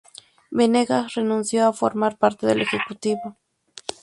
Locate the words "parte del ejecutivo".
2.17-3.37